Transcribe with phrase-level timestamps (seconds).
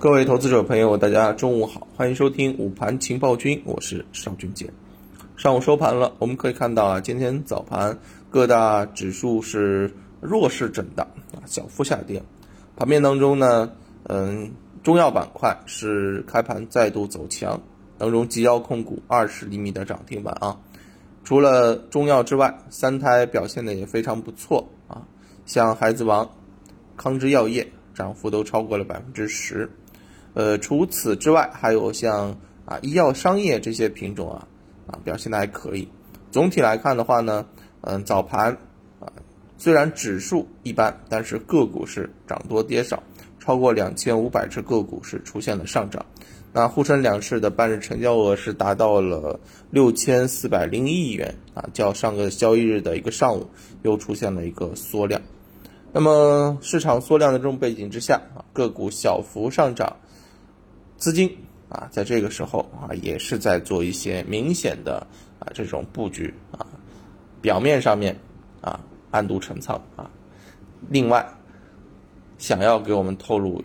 [0.00, 4.66] 各位投资者朋友，大家中午好，欢迎收听午盘情报君，我是邵俊杰。
[5.36, 7.98] 上午收盘了，我们可以看到啊，今天早盘
[8.30, 9.92] 各大指数是
[10.22, 12.22] 弱势震荡啊，小幅下跌。
[12.76, 13.70] 盘面当中呢，
[14.04, 14.50] 嗯，
[14.82, 17.60] 中药板块是开盘再度走强，
[17.98, 20.58] 当中吉药控股二十厘米的涨停板啊。
[21.24, 25.06] 除了中药之外，三胎表现的也非常不错啊，
[25.44, 26.26] 像孩子王、
[26.96, 29.70] 康之药业涨幅都超过了百分之十。
[30.32, 34.46] 呃，除此之外，还有像啊医药商业这些品种啊，
[34.86, 35.88] 啊表现的还可以。
[36.30, 37.46] 总体来看的话呢，
[37.80, 38.56] 嗯，早盘
[39.00, 39.10] 啊
[39.58, 43.02] 虽然指数一般，但是个股是涨多跌少，
[43.40, 46.06] 超过两千五百只个股是出现了上涨。
[46.52, 49.38] 那沪深两市的半日成交额是达到了
[49.70, 53.48] 六千四百零一亿元啊，较上个交易日的一个上午
[53.82, 55.20] 又出现了一个缩量。
[55.92, 59.96] 那么市场缩量的这种背景之下啊，个股小幅上涨。
[61.00, 61.34] 资金
[61.70, 64.98] 啊，在这个时候啊，也是在做一些明显的
[65.38, 66.66] 啊这种布局啊，
[67.40, 68.14] 表面上面
[68.60, 68.78] 啊
[69.10, 70.10] 暗度陈仓啊，
[70.90, 71.26] 另外
[72.36, 73.64] 想要给我们透露，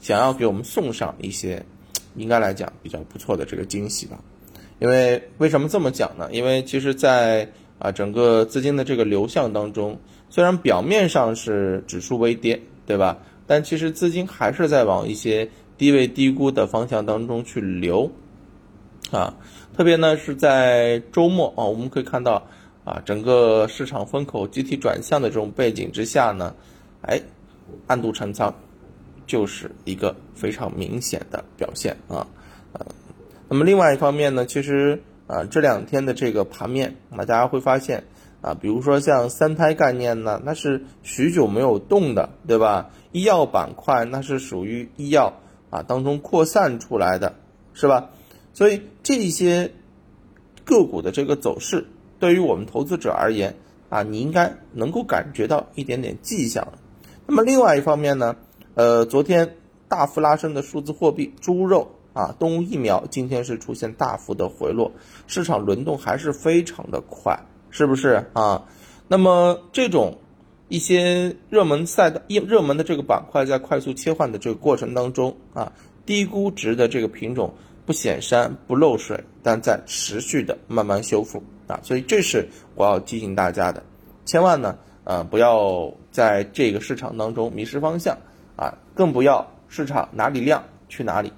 [0.00, 1.62] 想要给我们送上一些
[2.14, 4.18] 应该来讲比较不错的这个惊喜吧。
[4.78, 6.26] 因为为什么这么讲呢？
[6.32, 7.46] 因为其实，在
[7.78, 13.18] 啊整个资金的这个流向当中，虽然表面上是指数微跌，对吧？
[13.46, 15.46] 但其实资金还是在往一些。
[15.78, 18.10] 低位低估的方向当中去流，
[19.10, 19.34] 啊，
[19.76, 22.46] 特别呢是在周末啊，我们可以看到
[22.84, 26.54] 啊，整个市场风口集体转向的这种背景之下呢，
[27.02, 27.20] 哎，
[27.86, 28.54] 暗度陈仓
[29.26, 32.26] 就是一个非常明显的表现啊，
[32.72, 32.86] 呃，
[33.48, 38.04] 那么另外一方面呢，其实啊这两天的这个盘面啊，大家会发现
[38.40, 42.90] 啊，比如说像三胎概念呢，那是许久没有动的，对吧？
[43.12, 45.34] 医药板块那是属于医药。
[45.70, 47.34] 啊，当中扩散出来的，
[47.74, 48.10] 是吧？
[48.52, 49.72] 所以这些
[50.64, 51.86] 个股的这个走势，
[52.18, 53.56] 对于我们投资者而言，
[53.88, 56.66] 啊，你应该能够感觉到一点点迹象。
[57.26, 58.36] 那么另外一方面呢，
[58.74, 59.56] 呃，昨天
[59.88, 64.92] 大幅拉升的数字货币、猪肉啊、动物疫苗，今天是出现大幅的回落，
[65.26, 67.38] 市场轮动还是非常的快，
[67.70, 68.64] 是不是啊？
[69.08, 70.18] 那么这种。
[70.68, 75.72] 一些热门赛道、热热门的这个板块在快速切换的这个过程当中啊，
[76.04, 77.54] 低估值的这个品种
[77.84, 83.80] 不显山不漏水，但在持续的慢慢修复啊，所以这是我要提醒大家的，
[84.24, 88.18] 千万呢，呃，不要在这个市场当中迷失方向
[88.56, 91.32] 啊，更不要市场哪里亮去哪里，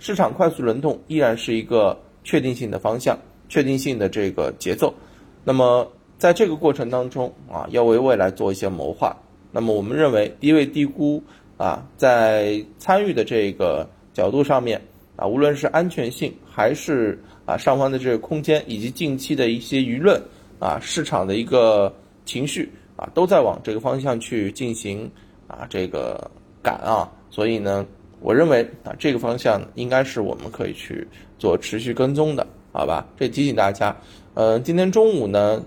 [0.00, 3.16] 市场快速轮动依然是一个确定性的方向、
[3.48, 4.92] 确定性的这个节奏，
[5.44, 5.88] 那么。
[6.22, 9.12] 在这个过程当中啊，要为未来做一些谋划。
[9.50, 11.20] 那么我们认为低位低估
[11.56, 13.84] 啊，在参与的这个
[14.14, 14.80] 角度上面
[15.16, 20.22] 啊，无论是安全性还是啊上方的这个空间，以及近期的一些舆论
[20.60, 21.92] 啊市场的一个
[22.24, 25.10] 情绪啊，都在往这个方向去进行
[25.48, 26.30] 啊这个
[26.62, 27.10] 赶啊。
[27.30, 27.84] 所以呢，
[28.20, 31.04] 我认为啊这个方向应该是我们可以去
[31.36, 33.04] 做持续跟踪的，好吧？
[33.18, 33.96] 这提醒大家。
[34.34, 35.60] 呃，今天中午呢。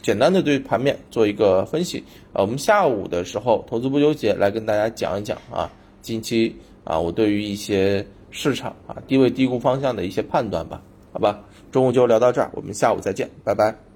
[0.00, 5.70] 简单的对盘面做一个分析，呃，我们下午的时候投资不纠结来跟大家讲一讲啊，
[6.00, 10.82] 近期啊我对于一些市场啊低位低估方向的一些判断吧，
[11.12, 13.91] 好吧，中午就聊到这儿，我们下午再见，拜拜。